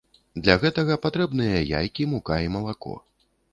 Для 0.45 0.55
гэтага 0.63 0.95
патрэбныя 1.03 1.61
яйкі, 1.81 2.09
мука 2.17 2.41
і 2.49 2.51
малако. 2.59 2.99